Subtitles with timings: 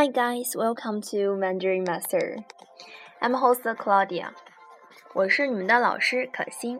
[0.00, 2.46] Hi guys, welcome to Mandarin Master.
[3.19, 4.29] I'm host Claudia.
[5.13, 6.79] 我是你们的老师可欣。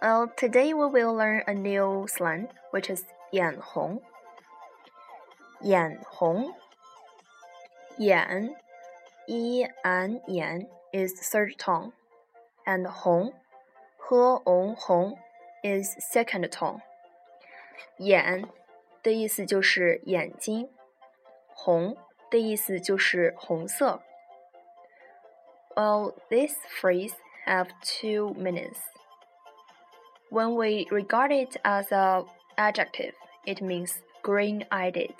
[0.00, 4.02] Well, today we will learn a new slang, which is 眼红。
[5.60, 6.54] 眼红，
[7.98, 8.54] 眼，
[9.26, 11.92] e n 眼 is third tone,
[12.64, 13.32] and 红，
[13.96, 15.18] h o 红
[15.62, 16.80] is second tone.
[17.98, 18.48] 眼
[19.02, 20.68] 的意思就是眼睛，
[21.54, 21.96] 红。
[22.28, 24.02] 的意思就是红色。
[25.76, 28.78] Well, this phrase have two meanings.
[30.30, 32.24] When we regard it as a
[32.58, 33.14] adjective,
[33.46, 35.14] it means green-eyed.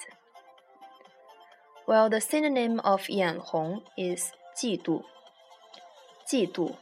[1.86, 5.04] Well, the synonym of 眼红 is 嫉妒。
[6.26, 6.76] 嫉妒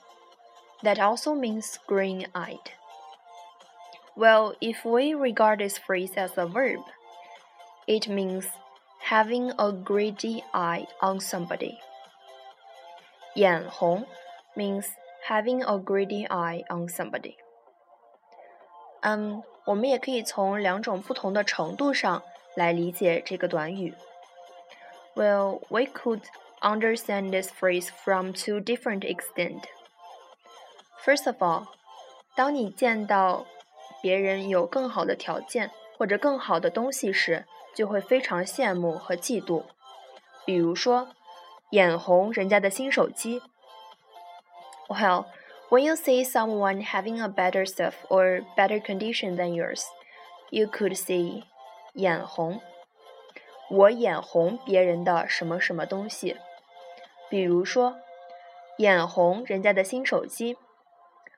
[0.84, 2.70] that also means green-eyed.
[4.16, 6.80] Well, if we regard this phrase as a verb,
[7.88, 8.46] it means
[9.00, 11.80] having a greedy eye on somebody.
[13.34, 14.06] 眼红
[14.54, 14.86] means
[15.26, 17.36] having a greedy eye on somebody.
[19.02, 22.22] 嗯，我们也可以从两种不同的程度上
[22.54, 23.94] 来理解这个短语。
[25.14, 26.22] Well, we could
[26.60, 29.62] understand this phrase from two different extent.
[31.04, 31.66] First of all,
[32.34, 33.46] 当你见到
[34.02, 39.64] 别人有更好的条件或者更好的东西时，就会非常羡慕和嫉妒，
[40.44, 41.08] 比如说，
[41.70, 43.42] 眼红人家的新手机。
[44.88, 45.26] Well,
[45.70, 49.82] when you see someone having a better stuff or better condition than yours,
[50.50, 51.44] you could see
[51.94, 52.60] 眼红。
[53.70, 56.36] 我眼红别人的什么什么东西，
[57.30, 57.96] 比如说，
[58.76, 60.58] 眼红人家的新手机。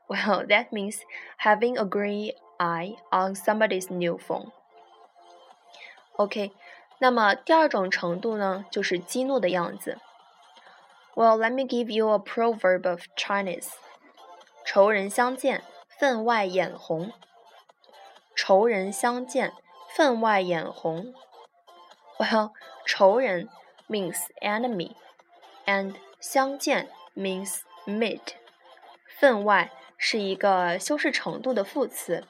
[0.09, 1.01] Well, that means
[1.39, 4.51] having a green eye on somebody's new phone.
[6.17, 6.53] OK，
[6.99, 9.99] 那么第二种程度呢，就是激怒的样子。
[11.15, 13.69] Well, let me give you a proverb of Chinese.
[14.65, 15.63] 仇人相见，
[15.99, 17.13] 分外眼红。
[18.35, 19.53] 仇人相见，
[19.95, 21.15] 分外眼红。
[22.19, 22.53] Well,
[22.87, 23.49] 仇人
[23.89, 24.95] means enemy,
[25.65, 28.35] and 相见 means meet.
[29.19, 32.25] 分外是一个修饰程度的副词，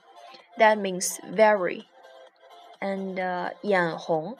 [0.58, 1.86] that means very.
[2.80, 4.36] and 眼红，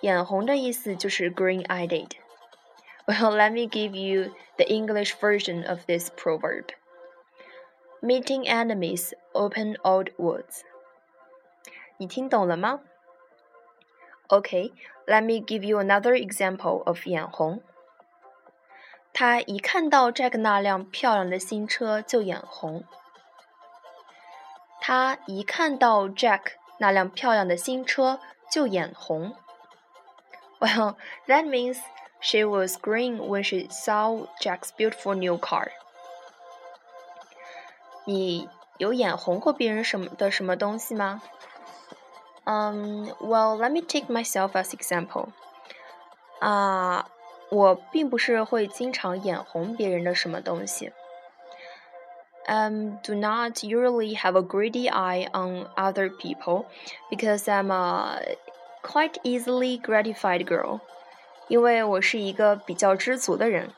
[0.00, 2.10] 眼红的意思就是 green-eyed.
[3.10, 6.70] Well, let me give you the English version of this proverb.
[8.02, 10.62] Meeting enemies open old wounds.
[11.98, 12.80] 你听懂了吗？
[14.28, 14.72] Okay,
[15.06, 17.62] let me give you another example of 眼红。
[19.12, 22.84] 他一看到 Jack 那辆漂亮的新车就眼红。
[24.80, 28.20] 他一看到 Jack 那辆漂亮的新车
[28.50, 29.34] 就眼红。
[30.58, 31.78] Well, that means
[32.20, 35.70] she was green when she saw Jack's beautiful new car.
[38.04, 38.48] 你
[38.78, 41.22] 有眼红过别人什么的什么东西吗？
[42.44, 45.28] 嗯、um,，Well, let me take myself as example.
[46.40, 47.04] 啊、uh,，
[47.50, 50.92] 我并不是会经常眼红别人的什么东西。
[52.48, 56.66] um, do not usually have a greedy eye on other people
[57.10, 58.36] because I'm a
[58.82, 60.80] quite easily gratified girl.
[61.50, 63.72] 因为我是一个比较知足的人，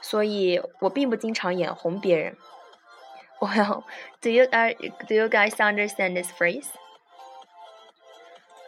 [0.00, 2.36] 所以我并不经常眼红别人。
[3.40, 3.84] Well,
[4.20, 4.74] do you uh,
[5.06, 6.66] do you guys understand this phrase?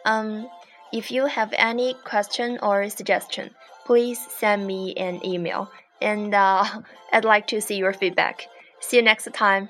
[0.05, 0.47] Um,
[0.91, 3.51] if you have any question or suggestion,
[3.85, 5.67] please send me an email,
[5.99, 6.63] and uh,
[7.11, 8.47] I'd like to see your feedback.
[8.79, 9.69] See you next time.